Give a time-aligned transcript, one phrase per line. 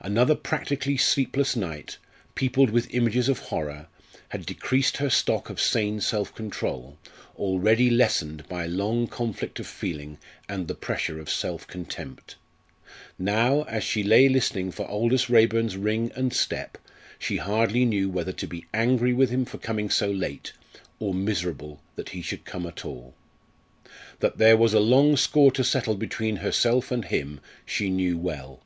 [0.00, 1.98] Another practically sleepless night,
[2.34, 3.86] peopled with images of horror,
[4.30, 6.96] had decreased her stock of sane self control,
[7.36, 10.16] already lessened by long conflict of feeling
[10.48, 12.36] and the pressure of self contempt.
[13.18, 16.78] Now, as she lay listening for Aldous Raeburn's ring and step,
[17.18, 20.54] she hardly knew whether to be angry with him for coming so late,
[20.98, 23.14] or miserable that he should come at all.
[24.20, 28.62] That there was a long score to settle between herself and him she knew well.